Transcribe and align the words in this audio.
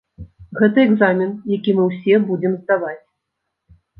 Гэта 0.59 0.79
экзамен, 0.87 1.29
які 1.57 1.75
мы 1.79 1.83
ўсе 1.91 2.15
будзем 2.31 2.57
здаваць. 2.61 2.99